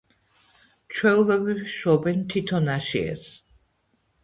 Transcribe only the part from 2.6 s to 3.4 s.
ნაშიერს